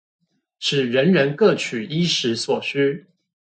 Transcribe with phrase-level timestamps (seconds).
[0.57, 3.05] 使人人各取衣食所需